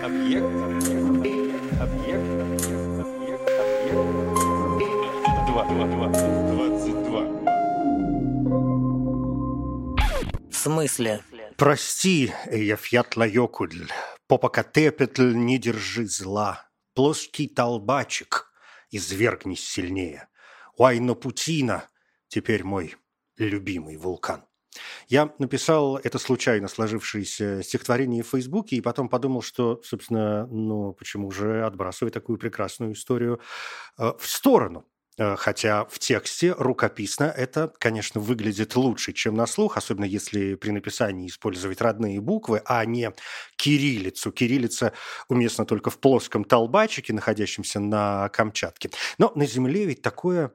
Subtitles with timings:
[0.00, 0.44] Объект.
[0.44, 1.80] Объект.
[1.80, 2.40] Объект.
[3.00, 3.50] Объект.
[3.80, 4.06] Объект.
[5.46, 5.64] Два.
[5.64, 5.86] Два.
[5.86, 6.08] Два.
[6.08, 7.22] Двадцать два.
[10.50, 11.20] В смысле?
[11.56, 13.90] Прости, Эяфьятла Йокудль,
[14.26, 16.70] Попокатепетль, не держи зла.
[16.94, 18.50] Плоский толбачик,
[18.90, 20.28] извергнись сильнее.
[20.76, 21.84] Уайно Путина,
[22.28, 22.96] теперь мой
[23.36, 24.44] любимый вулкан.
[25.08, 31.30] Я написал это случайно сложившееся стихотворение в Фейсбуке и потом подумал, что, собственно, ну почему
[31.30, 33.40] же отбрасывать такую прекрасную историю
[33.98, 34.86] э, в сторону?
[35.18, 40.70] Э, Хотя в тексте рукописно это, конечно, выглядит лучше, чем на слух, особенно если при
[40.70, 43.12] написании использовать родные буквы, а не
[43.56, 44.32] кириллицу.
[44.32, 44.92] Кириллица
[45.28, 48.90] уместна только в плоском толбачике, находящемся на Камчатке.
[49.18, 50.52] Но на Земле ведь такое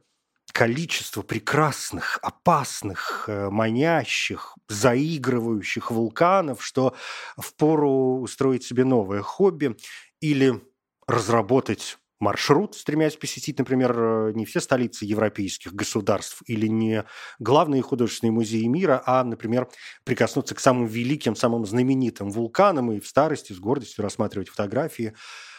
[0.58, 6.96] количество прекрасных, опасных, э, манящих, заигрывающих вулканов, что
[7.38, 9.78] впору устроить себе новое хобби
[10.20, 10.60] или
[11.08, 17.06] разработать маршрут, стремясь посетить, например, э, не все столицы европейских государств или не
[17.38, 19.70] главные художественные музеи мира, а, например,
[20.06, 25.14] прикоснуться к самым великим, самым знаменитым вулканам и в старости с гордостью рассматривать фотографии,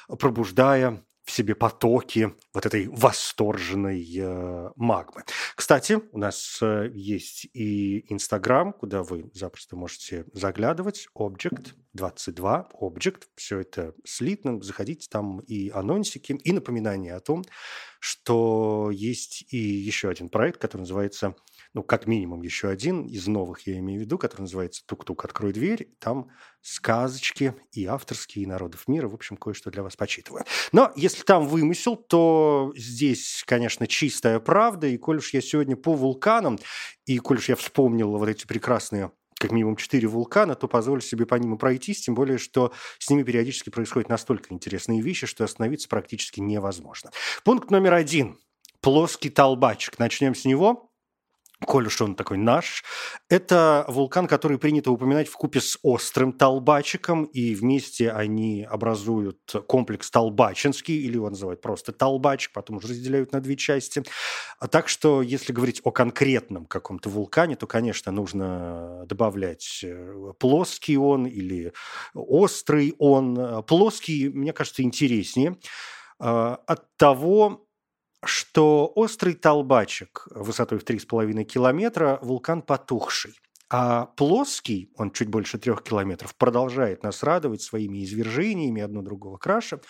[0.09, 5.25] пробуждая в себе потоки вот этой восторженной э, магмы.
[5.55, 11.07] Кстати, у нас э, есть и Инстаграм, куда вы запросто можете заглядывать.
[11.15, 13.25] Object 22, Object.
[13.35, 14.63] Все это слитно.
[14.63, 17.45] Заходите, там и анонсики, и напоминания о том,
[18.01, 21.35] что есть и еще один проект, который называется
[21.75, 25.53] ну, как минимум еще один из новых, я имею в виду, который называется «Тук-тук, открой
[25.53, 25.91] дверь».
[25.99, 29.09] Там сказочки и авторские, и народов мира.
[29.09, 30.45] В общем, кое-что для вас почитываю.
[30.73, 34.87] Но если там вымысел, то здесь, конечно, чистая правда.
[34.87, 36.59] И коль уж я сегодня по вулканам,
[37.07, 41.25] и коль уж я вспомнил вот эти прекрасные как минимум четыре вулкана, то позволю себе
[41.25, 45.45] по ним и пройтись, тем более, что с ними периодически происходят настолько интересные вещи, что
[45.45, 47.13] остановиться практически невозможно.
[47.45, 48.39] Пункт номер один.
[48.81, 49.99] Плоский толбачик.
[49.99, 50.88] Начнем с него
[51.65, 52.85] коль уж он такой наш,
[53.29, 60.11] это вулкан, который принято упоминать в купе с острым Толбачиком, и вместе они образуют комплекс
[60.11, 64.05] Толбачинский, или его называют просто Толбачик, потом уже разделяют на две части.
[64.71, 71.27] Так что, если говорить о конкретном каком-то вулкане, то, конечно, нужно добавлять э, плоский он
[71.27, 71.73] или
[72.15, 73.65] острый он.
[73.65, 75.57] Плоский, мне кажется, интереснее
[76.21, 77.68] э, от того,
[78.25, 83.35] что острый толбачик высотой в 3,5 километра– вулкан потухший.
[83.71, 89.81] А плоский, он чуть больше трех километров, продолжает нас радовать своими извержениями, одно другого краше.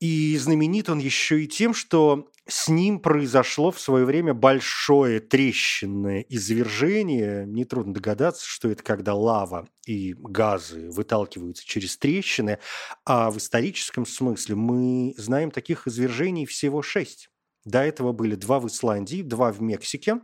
[0.00, 6.24] И знаменит он еще и тем, что с ним произошло в свое время большое трещинное
[6.28, 7.44] извержение.
[7.46, 12.58] Нетрудно догадаться, что это когда лава и газы выталкиваются через трещины.
[13.04, 17.30] А в историческом смысле мы знаем таких извержений всего шесть.
[17.64, 20.20] До этого были два в Исландии, два в Мексике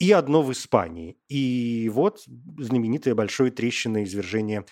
[0.00, 1.16] и одно в Испании.
[1.28, 2.24] И вот
[2.58, 4.64] знаменитое большое трещинное извержение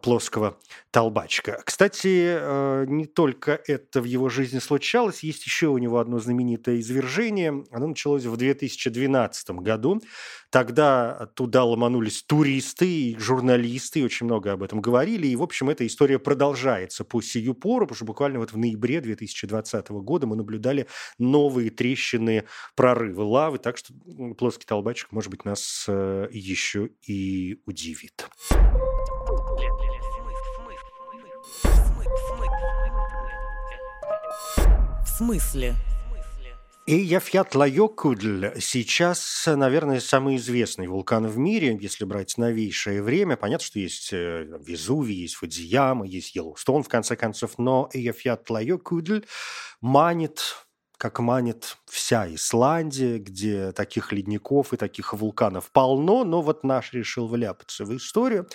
[0.00, 0.58] плоского
[0.90, 1.60] толбачка.
[1.64, 6.78] Кстати, э, не только это в его жизни случалось, есть еще у него одно знаменитое
[6.80, 7.64] извержение.
[7.70, 10.00] Оно началось в 2012 году.
[10.50, 15.26] Тогда туда ломанулись туристы и журналисты, и очень много об этом говорили.
[15.26, 19.00] И, в общем, эта история продолжается по сию пору, потому что буквально вот в ноябре
[19.00, 20.86] 2020 года мы наблюдали
[21.18, 22.44] новые трещины,
[22.76, 23.94] прорывы лавы, так что
[24.38, 28.28] плоский толбачик, может быть, нас э, еще и удивит.
[35.22, 35.76] Смысле?
[36.88, 43.36] Эйяфьятла-Йокудль сейчас, наверное, самый известный вулкан в мире, если брать новейшее время.
[43.36, 49.24] Понятно, что есть э, Везувий, есть Фудзияма, есть Йеллоустон, в конце концов, но Эйяфьятла-Йокудль
[49.80, 50.56] манит
[50.98, 57.26] как манит вся Исландия, где таких ледников и таких вулканов полно, но вот наш решил
[57.26, 58.48] вляпаться в историю.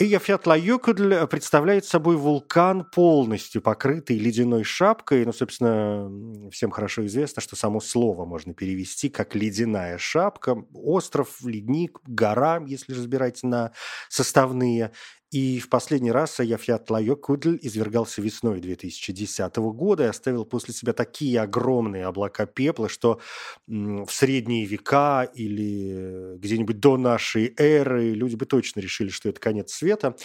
[0.00, 5.24] Эйяфьятла-Йокудль представляет собой вулкан, полностью покрытый ледяной шапкой.
[5.26, 10.56] Ну, собственно, всем хорошо известно, что само слово можно перевести как «ледяная шапка».
[10.72, 13.72] Остров, ледник, гора, если разбирать на
[14.08, 14.92] составные.
[15.32, 22.04] И в последний раз Эйяфьятла-Йокудль извергался весной 2010 года и оставил после себя такие огромные
[22.04, 23.18] облака пепла, что
[23.66, 29.72] в средние века или где-нибудь до нашей эры люди бы точно решили, что это конец
[29.72, 30.16] света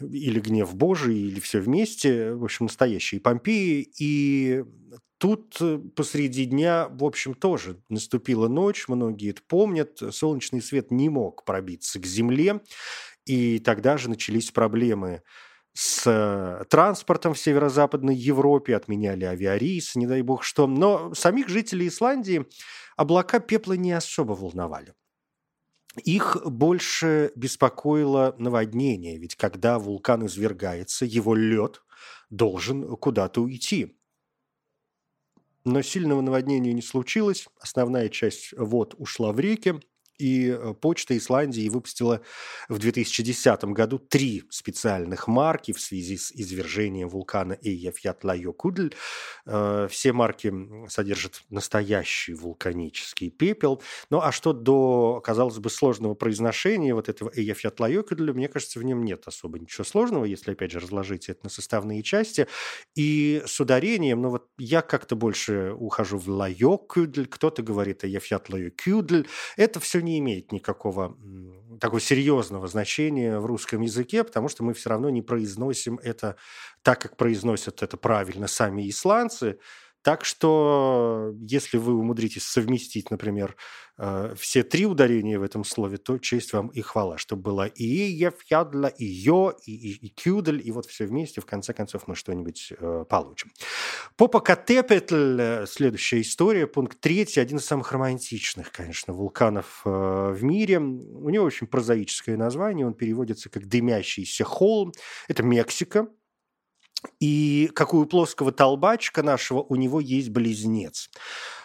[0.00, 3.90] или гнев Божий, или все вместе, в общем, настоящие Помпеи.
[3.98, 4.62] И
[5.18, 5.58] тут
[5.96, 12.00] посреди дня, в общем, тоже наступила ночь, многие это помнят, солнечный свет не мог пробиться
[12.00, 12.60] к земле,
[13.26, 15.22] и тогда же начались проблемы
[15.74, 20.66] с э, транспортом в северо-западной Европе, отменяли авиарейсы, не дай бог что.
[20.66, 22.46] Но самих жителей Исландии
[22.96, 24.94] облака пепла не особо волновали.
[26.04, 31.82] Их больше беспокоило наводнение, ведь когда вулкан извергается, его лед
[32.30, 33.98] должен куда-то уйти.
[35.64, 39.80] Но сильного наводнения не случилось, основная часть вод ушла в реки,
[40.18, 42.20] и э, почта Исландии выпустила
[42.68, 48.94] в 2010 году три специальных марки в связи с извержением вулкана Эйяфьятлайокудль.
[49.44, 50.52] Все марки
[50.88, 53.82] содержат настоящий вулканический пепел.
[54.10, 59.04] Ну а что до, казалось бы, сложного произношения вот этого Эйяфьятлайокудля, мне кажется, в нем
[59.04, 62.46] нет особо ничего сложного, если, опять же, разложить это на составные части.
[62.94, 69.26] И с ударением, ну вот я как-то больше ухожу в лайокудль, кто-то говорит Эйяфьятлайокудль.
[69.56, 71.16] Это все не имеет никакого
[71.80, 76.36] такого серьезного значения в русском языке, потому что мы все равно не произносим это
[76.82, 79.58] так, как произносят это правильно сами исландцы.
[80.02, 83.56] Так что, если вы умудритесь совместить, например,
[83.98, 87.84] э, все три ударения в этом слове, то честь вам и хвала, чтобы было и
[87.84, 92.16] ефьядла, и йо, и, и, и кюдель, и вот все вместе, в конце концов, мы
[92.16, 93.52] что-нибудь э, получим.
[94.16, 100.78] Попокатепетль, э, следующая история, пункт третий, один из самых романтичных, конечно, вулканов э, в мире.
[100.78, 104.92] У него очень прозаическое название, он переводится как «дымящийся холм».
[105.28, 106.08] Это Мексика,
[107.20, 111.10] и как у плоского толбачка нашего, у него есть близнец.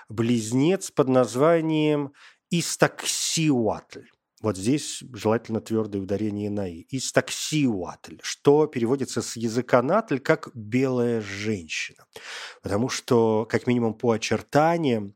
[0.09, 2.13] Близнец под названием
[2.49, 4.07] Истаксиуатль.
[4.41, 6.85] Вот здесь желательно твердое ударение на «и».
[6.91, 12.05] Истаксиуатль, что переводится с языка натль как «белая женщина».
[12.61, 15.15] Потому что, как минимум по очертаниям,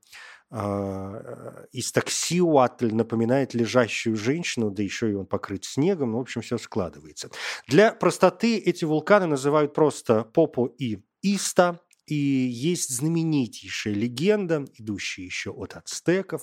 [0.54, 6.12] а, Истаксиуатль напоминает лежащую женщину, да еще и он покрыт снегом.
[6.12, 7.30] Ну, в общем, все складывается.
[7.68, 11.80] Для простоты эти вулканы называют просто Попо и Иста.
[12.06, 16.42] И есть знаменитейшая легенда, идущая еще от ацтеков.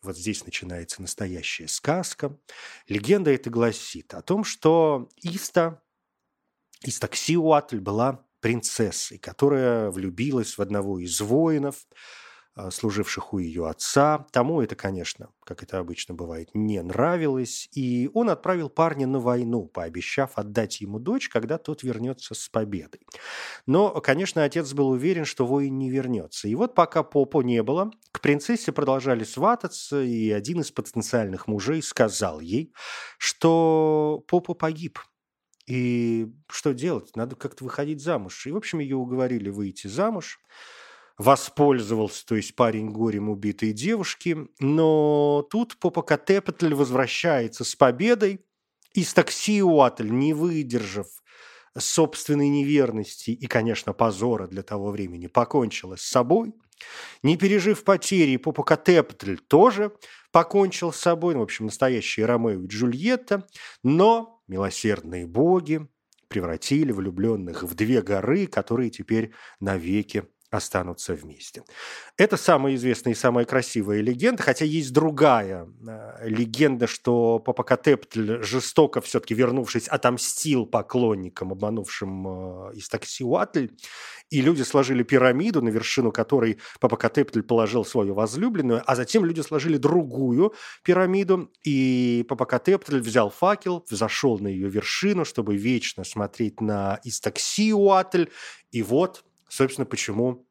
[0.00, 2.38] Вот здесь начинается настоящая сказка.
[2.88, 5.82] Легенда эта гласит о том, что Иста,
[6.84, 11.86] Истаксиуатль была принцессой, которая влюбилась в одного из воинов–
[12.70, 14.26] служивших у ее отца.
[14.30, 19.66] Тому это, конечно, как это обычно бывает, не нравилось, и он отправил парня на войну,
[19.66, 23.00] пообещав отдать ему дочь, когда тот вернется с победой.
[23.66, 26.48] Но, конечно, отец был уверен, что воин не вернется.
[26.48, 31.82] И вот пока Попо не было, к принцессе продолжали свататься, и один из потенциальных мужей
[31.82, 32.72] сказал ей,
[33.18, 34.98] что Попо погиб–
[35.66, 37.14] и что делать?
[37.14, 38.46] Надо как-то выходить замуж.
[38.46, 40.40] И, в общем, ее уговорили выйти замуж
[41.22, 44.36] воспользовался, то есть парень горем убитой девушки.
[44.58, 48.44] Но тут Попокатепетль возвращается с победой,
[48.94, 51.06] и Стаксиуатль, не выдержав
[51.78, 56.52] собственной неверности и, конечно, позора для того времени, покончила с собой.
[57.22, 59.92] Не пережив потери, Попокатепетль тоже
[60.32, 63.46] покончил с собой, ну, в общем, настоящие Ромео и Джульетта,
[63.82, 65.86] но милосердные боги
[66.28, 71.64] превратили влюбленных в две горы, которые теперь навеки останутся вместе.
[72.18, 79.00] Это самая известная и самая красивая легенда, хотя есть другая э, легенда, что Попокатептл жестоко
[79.00, 83.68] все-таки вернувшись, отомстил поклонникам, обманувшим э, Истаксиуатль,
[84.28, 89.78] и люди сложили пирамиду, на вершину которой Попокатептл положил свою возлюбленную, а затем люди сложили
[89.78, 90.54] другую
[90.84, 98.26] пирамиду, и Попокатептл взял факел, взошел на ее вершину, чтобы вечно смотреть на Истаксиуатль,
[98.70, 100.46] и вот Собственно, почему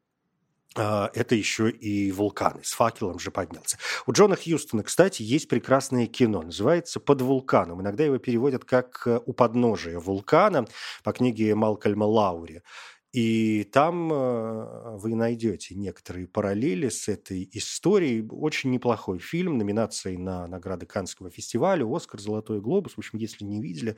[0.76, 2.62] а, это еще и вулканы.
[2.62, 3.76] С факелом же поднялся.
[4.06, 6.42] У Джона Хьюстона, кстати, есть прекрасное кино.
[6.42, 7.82] Называется «Под вулканом».
[7.82, 10.68] Иногда его переводят как э, «У подножия вулкана»
[11.02, 12.62] по книге Малкольма Лаури.
[13.10, 18.24] И там э, вы найдете некоторые параллели с этой историей.
[18.30, 22.92] Очень неплохой фильм, номинацией на награды Каннского фестиваля, Оскар, Золотой глобус.
[22.94, 23.96] В общем, если не видели,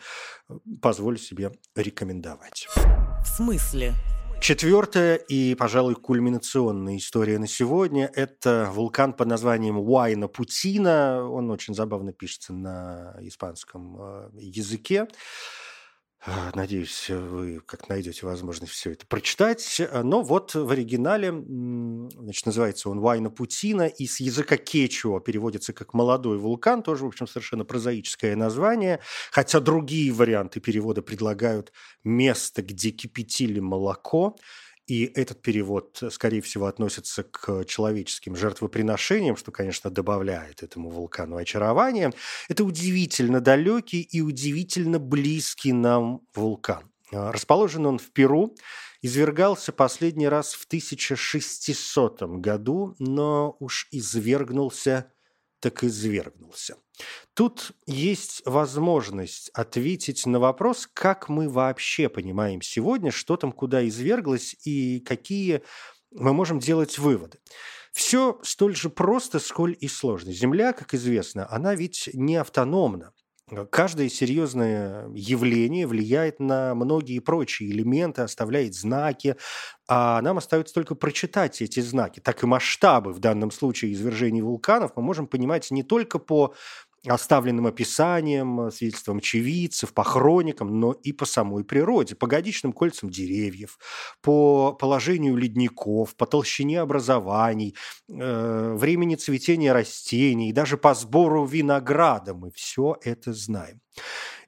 [0.48, 2.68] э, позволю себе рекомендовать.
[2.74, 3.92] В смысле?
[4.44, 11.26] Четвертая и, пожалуй, кульминационная история на сегодня– это вулкан под названием Уайна Путина.
[11.26, 15.08] Он очень забавно пишется на испанском э, языке.
[16.26, 19.80] Э, надеюсь, вы как найдете возможность все это прочитать.
[19.92, 25.92] Но вот в оригинале, значит, называется он «Вайна Путина», и с языка кечуа переводится как
[25.92, 29.00] «молодой вулкан», тоже, в общем, совершенно прозаическое название,
[29.30, 31.72] хотя другие варианты перевода предлагают
[32.04, 34.36] «место, где кипятили молоко»,
[34.86, 42.12] и этот перевод, скорее всего, относится к человеческим жертвоприношениям, что, конечно, добавляет этому вулкану очарования.
[42.48, 46.90] Это удивительно далекий и удивительно близкий нам вулкан.
[47.12, 48.54] А, Расположен он в Перу,
[49.00, 55.12] извергался последний раз в 1600 году, но уж извергнулся,
[55.64, 56.76] так извергнулся.
[57.32, 64.54] Тут есть возможность ответить на вопрос, как мы вообще понимаем сегодня, что там куда изверглось
[64.66, 65.62] и какие
[66.10, 67.38] мы можем делать выводы.
[67.94, 70.32] Все столь же просто, сколь и сложно.
[70.32, 73.14] Земля, как известно, она ведь не автономна.
[73.70, 79.36] Каждое серьезное явление влияет на многие прочие элементы, оставляет знаки,
[79.88, 82.20] а нам остается только прочитать эти знаки.
[82.20, 86.54] Так и масштабы в данном случае извержений вулканов мы можем понимать не только по
[87.06, 93.78] оставленным описанием, свидетельством очевидцев, по хроникам, но и по самой природе, по годичным кольцам деревьев,
[94.22, 97.74] по положению ледников, по толщине образований,
[98.08, 103.80] э, времени цветения растений, даже по сбору винограда мы все это знаем.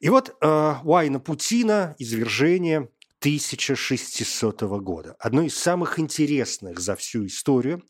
[0.00, 2.88] И вот э, Уайна Путина «Извержение»
[3.20, 5.16] 1600 года.
[5.18, 7.82] Одно из самых интересных за всю историю.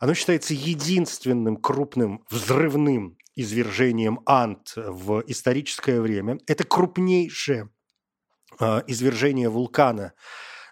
[0.00, 6.38] Оно считается единственным крупным взрывным извержением Ант в историческое время.
[6.46, 7.70] Это крупнейшее
[8.60, 10.12] э, извержение вулкана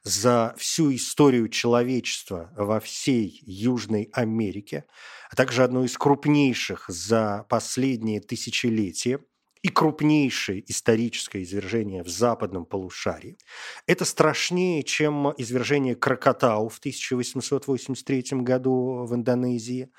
[0.04, 4.84] за всю историю человечества во всей Южной Америке,
[5.30, 9.20] а также одно из крупнейших за последние тысячелетия
[9.62, 13.38] и крупнейшее историческое извержение в западном полушарии.
[13.86, 19.90] Это страшнее, чем извержение Кракатау в 1883 году в Индонезии,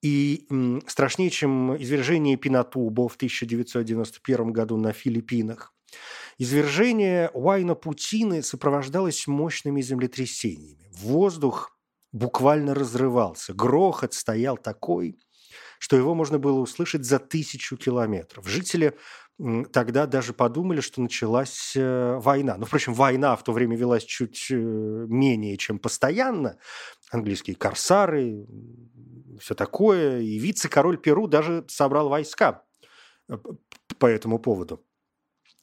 [0.00, 0.46] и
[0.86, 5.74] страшнее, чем извержение Пинатубо в 1991 году на Филиппинах.
[6.38, 10.88] Извержение Уайна Путины сопровождалось мощными землетрясениями.
[10.92, 11.76] Воздух
[12.12, 13.54] буквально разрывался.
[13.54, 15.18] Грохот стоял такой,
[15.78, 18.46] что его можно было услышать за тысячу километров.
[18.46, 18.94] Жители
[19.72, 22.56] тогда даже подумали, что началась э, война.
[22.56, 26.58] Ну, впрочем, война в то время велась чуть э, менее, чем постоянно.
[27.10, 28.46] Английские корсары,
[29.40, 30.20] все такое.
[30.20, 32.64] И вице-король Перу даже собрал войска
[33.28, 33.38] э,
[33.98, 34.84] по этому поводу.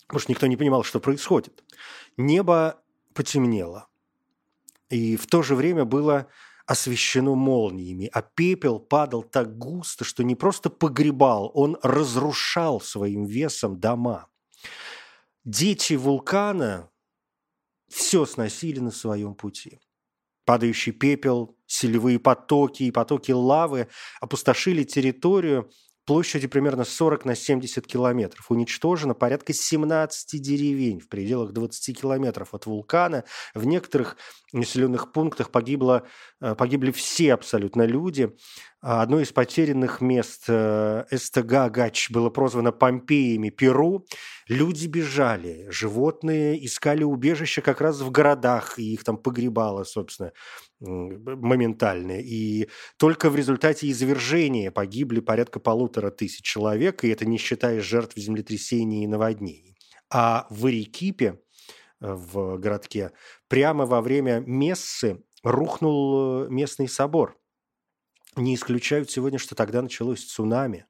[0.08, 1.62] Потому что никто не понимал, что происходит.
[2.16, 2.82] Небо
[3.14, 3.90] потемнело.
[4.90, 6.28] И в то же время было
[6.66, 13.80] освещено молниями, а пепел падал так густо, что не просто погребал, он разрушал своим весом
[13.80, 14.28] дома.
[15.44, 16.90] Дети вулкана
[17.88, 19.80] все сносили на своем пути.
[20.44, 23.88] Падающий пепел, селевые потоки и потоки лавы
[24.22, 25.70] опустошили территорию
[26.06, 28.50] площадью примерно 40 на 70 километров.
[28.50, 33.24] Уничтожено порядка 17 деревень в пределах 20 километров от вулкана.
[33.54, 34.18] В некоторых
[34.54, 36.08] населенных пунктах погибло,
[36.42, 38.32] э, погибли все абсолютно люди.
[38.88, 44.06] А одно из потерянных мест э, Эстегагач было прозвано Помпеями Перу.
[44.48, 50.34] Люди бежали, животные искали убежище как раз в городах, и их там погребало, собственно,
[50.80, 52.20] моментально.
[52.20, 58.16] И только в результате извержения погибли порядка полутора тысяч человек, и это не считая жертв
[58.16, 59.76] землетрясений и наводнений.
[60.12, 61.40] А в Арекипе,
[62.02, 63.14] э, в городке,
[63.48, 67.36] прямо во время мессы рухнул э, местный собор.
[68.36, 70.86] Не исключают сегодня, что тогда началось цунами.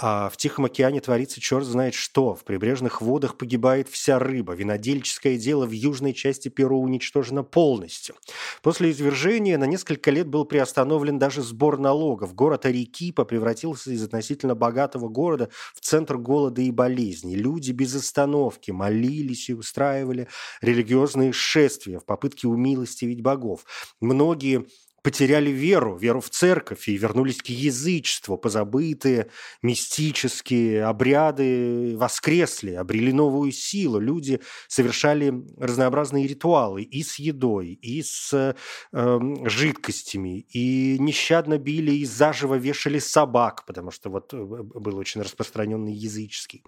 [0.00, 2.36] А в Тихом океане творится черт знает что.
[2.36, 4.54] В прибрежных водах погибает вся рыба.
[4.54, 8.14] Винодельческое дело в южной части Перу уничтожено полностью.
[8.62, 12.32] После извержения на несколько лет был приостановлен даже сбор налогов.
[12.32, 17.34] Город Арекипа превратился из относительно богатого города в центр голода и болезней.
[17.34, 20.28] Люди без остановки молились и устраивали
[20.60, 23.64] религиозные шествия в попытке умилостивить богов.
[24.00, 24.64] Многие
[25.08, 29.30] потеряли веру, веру в церковь и вернулись к язычеству, позабытые
[29.62, 34.00] мистические обряды воскресли, обрели новую силу.
[34.00, 38.54] Люди совершали разнообразные ритуалы и с едой, и с
[38.92, 45.22] э, жидкостями, и нещадно били и заживо вешали собак, потому что вот э, был очень
[45.22, 46.62] распространенный языческий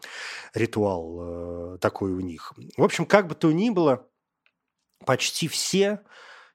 [0.54, 2.54] ритуал э, такой у них.
[2.78, 4.08] В общем, как бы то ни было,
[5.04, 6.00] почти все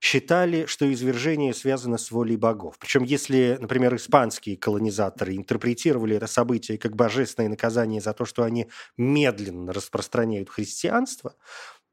[0.02, 2.78] считали, что извержение связано с волей богов.
[2.80, 8.68] Причем если, например, испанские колонизаторы интерпретировали это событие как божественное наказание за то, что они
[8.98, 11.36] медленно распространяют христианство,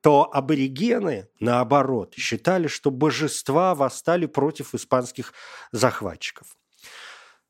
[0.02, 5.32] то аборигены, наоборот, считали, что божества восстали против испанских
[5.70, 6.56] захватчиков.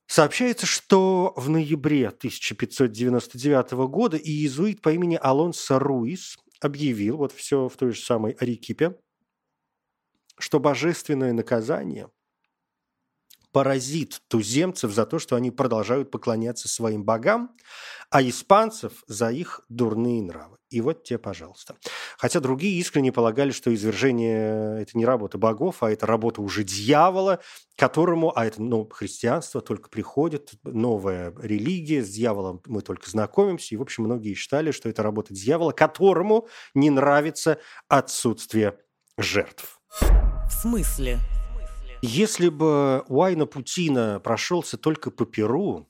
[0.06, 7.76] Сообщается, что в ноябре 1599 года иезуит по имени Алонсо Руис объявил, вот все в
[7.76, 8.94] той же самой Арекипе,
[10.38, 12.08] что божественное наказание
[13.52, 17.54] поразит туземцев за то, что они продолжают поклоняться своим богам,
[18.10, 20.56] а испанцев за их дурные нравы.
[20.70, 21.76] И вот те, пожалуйста.
[22.16, 27.40] Хотя другие искренне полагали, что извержение– это не работа богов, а это работа уже дьявола,
[27.76, 33.74] которому, а это ну, христианство только приходит, новая религия, с дьяволом мы только знакомимся.
[33.74, 37.58] И, в общем, многие считали, что это работа дьявола, которому не нравится
[37.88, 38.78] отсутствие
[39.18, 39.81] жертв.
[40.00, 41.18] В смысле?
[42.00, 45.88] Если бы Уайна Путина прошелся только по Перу,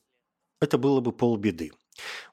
[0.60, 1.70] это было бы полбеды.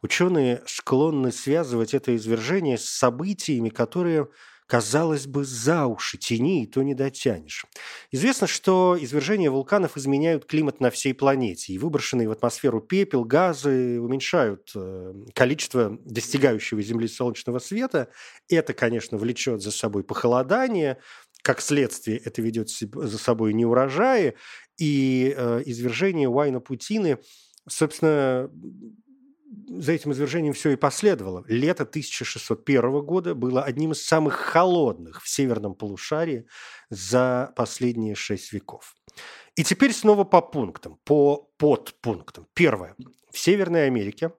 [0.02, 4.30] Ученые склонны связывать это извержение с событиями, которые,
[4.68, 7.66] казалось бы, за уши тяни, и то не дотянешь.
[8.12, 14.00] Известно, что извержения вулканов изменяют климат на всей планете, и выброшенные в атмосферу пепел, газы
[14.00, 18.10] уменьшают э, количество достигающего Земли солнечного света.
[18.48, 21.00] Это, конечно, влечет за собой похолодание,
[21.42, 24.36] как следствие это ведет за собой неурожаи,
[24.78, 27.18] и э, извержение Уайна Путины,
[27.68, 28.50] собственно,
[29.68, 31.44] за этим извержением все и последовало.
[31.48, 36.46] Лето 1601 года было одним из самых холодных в северном полушарии
[36.90, 38.96] за последние шесть веков.
[39.56, 42.48] И теперь снова по пунктам, по подпунктам.
[42.54, 42.96] Первое.
[43.32, 44.32] В Северной Америке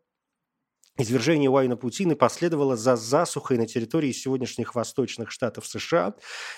[1.00, 6.12] Извержение Уайна Путины последовало за засухой на территории сегодняшних восточных штатов США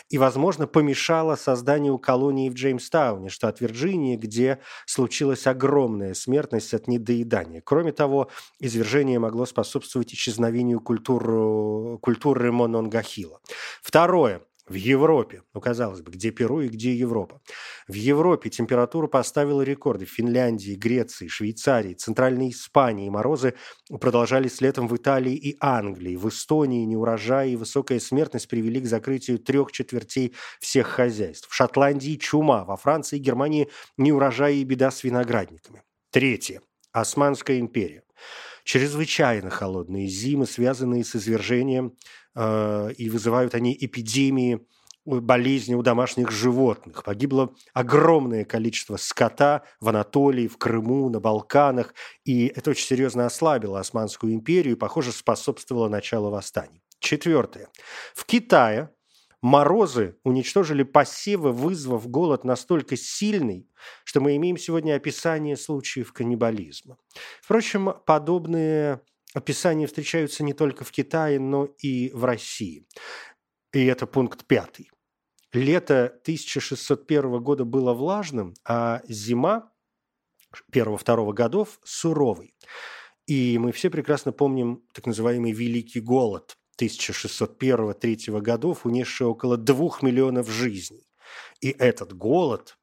[0.09, 7.63] и, возможно, помешало созданию колонии в Джеймстауне, штат Вирджиния, где случилась огромная смертность от недоедания.
[7.65, 13.39] Кроме того, извержение могло способствовать исчезновению культуры, культуры Мононгахила.
[13.81, 17.43] Второе в Европе, ну, казалось бы, где Перу и где Европа.
[17.89, 20.07] В Европе температура поставила рекорды.
[20.07, 23.55] В Финляндии, Греции, Швейцарии, Центральной Испании морозы
[24.01, 26.17] продолжались летом в Италии и Англии.
[26.17, 31.49] В Эстонии неурожаи и высокая смертность привели к закрытию трех четвертей всех хозяйств.
[31.51, 35.83] В Шотландии чума, во Франции и Германии неурожаи и беда с виноградниками.
[36.11, 36.63] Третье.
[36.93, 38.05] Османская империя.
[38.65, 41.95] Чрезвычайно холодные зимы, связанные с извержением
[42.35, 44.67] Э, и вызывают они эпидемии
[45.05, 47.03] болезни у домашних животных.
[47.03, 51.93] Погибло огромное количество скота в Анатолии, в Крыму, на Балканах,
[52.25, 56.83] и это очень серьезно ослабило Османскую империю и, похоже, способствовало началу восстаний.
[57.01, 57.69] Четвертое.
[58.15, 58.91] В Китае
[59.43, 63.69] морозы уничтожили посевы, вызвав голод настолько сильный,
[64.05, 66.97] что мы имеем сегодня описание случаев каннибализма.
[67.43, 69.03] Впрочем, подобные
[69.35, 72.87] описания встречаются не только в Китае, но и в России.
[73.73, 74.91] И это пункт пятый.
[75.53, 79.71] Лето 1601 года было влажным, а зима
[80.71, 82.55] первого-второго годов суровой.
[83.27, 90.49] И мы все прекрасно помним так называемый Великий голод 1601-3 годов, унесший около двух миллионов
[90.51, 91.07] жизней.
[91.61, 92.79] И этот голод,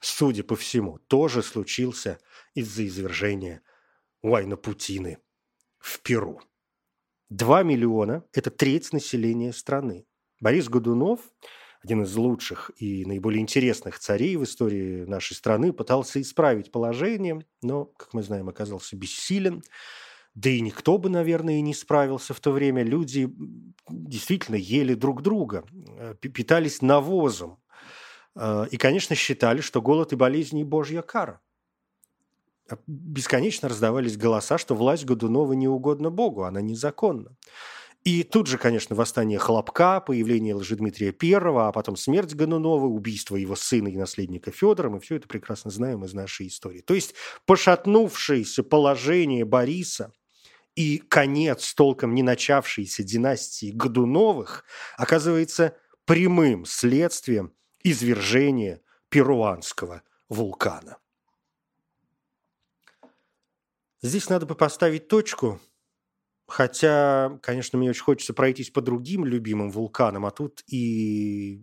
[0.00, 2.18] судя по всему, тоже случился
[2.54, 3.62] из-за извержения
[4.22, 5.18] Уайна Путины
[5.78, 6.40] в Перу.
[7.30, 10.06] 2 миллиона– это треть населения страны.
[10.38, 11.20] Борис Годунов,
[11.82, 17.86] один из лучших и наиболее интересных царей в истории нашей страны, пытался исправить положение, но,
[17.86, 19.62] как мы знаем, оказался бессилен.
[20.34, 22.82] Да и никто бы, наверное, и не справился в то время.
[22.82, 23.30] Люди
[23.88, 27.58] действительно ели друг друга, э, питались навозом.
[28.34, 31.40] Э, и, конечно, считали, что голод и болезни– божья кара–
[32.86, 37.36] бесконечно раздавались голоса, что власть Годунова не угодна Богу, она незаконна.
[38.04, 43.54] И тут же, конечно, восстание Хлопка, появление Лжедмитрия I, а потом смерть Годунова, убийство его
[43.54, 44.90] сына и наследника Федора.
[44.90, 46.80] Мы все это прекрасно знаем из нашей истории.
[46.80, 47.14] То есть
[47.46, 50.12] пошатнувшееся положение Бориса
[50.74, 54.64] и конец толком не начавшейся династии Годуновых
[54.96, 60.98] оказывается прямым следствием извержения перуанского вулкана.
[64.00, 65.60] Здесь надо бы поставить точку,
[66.48, 71.62] хотя, конечно, мне очень хочется пройтись по другим любимым вулканам, а тут и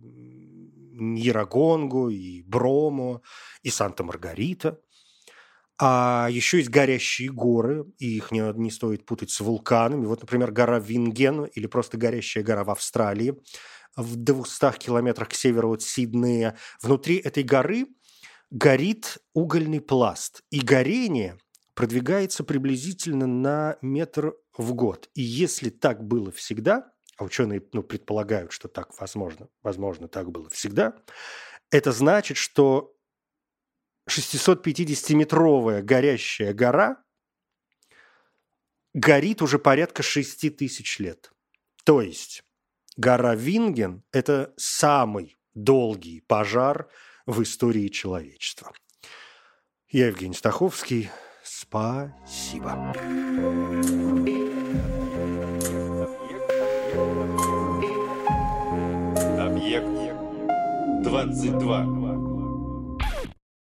[0.92, 3.20] Ярагонгу, и Бромо,
[3.62, 4.80] и Санта-Маргарита.
[5.80, 10.04] А еще есть горящие горы, и их не, не стоит путать с вулканами.
[10.04, 13.34] Вот, например, гора Винген или просто горящая гора в Австралии
[13.96, 16.56] в 200 километрах к северу от Сиднея.
[16.82, 17.86] Внутри этой горы
[18.50, 20.42] горит угольный пласт.
[20.50, 21.38] И горение–
[21.80, 25.08] продвигается приблизительно на метр в год.
[25.14, 30.50] И если так было всегда, а ученые ну, предполагают, что так возможно, возможно, так было
[30.50, 30.94] всегда,
[31.70, 32.92] это значит, что
[34.10, 37.02] 650-метровая горящая гора
[38.92, 41.32] горит уже порядка 6 тысяч лет.
[41.84, 42.42] То есть
[42.96, 46.88] гора Винген– это самый долгий пожар
[47.26, 48.72] в истории человечества.
[49.88, 51.10] Я Евгений Стаховский.
[51.42, 52.92] Спасибо.
[59.38, 59.86] Объект
[61.04, 62.09] 22.